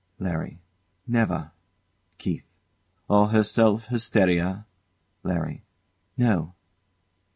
[0.17, 0.57] LARRY.
[1.05, 1.51] Never.
[2.17, 2.47] KEITH.
[3.07, 4.65] Or herself hysteria?
[5.23, 5.63] LARRY.
[6.17, 6.55] No.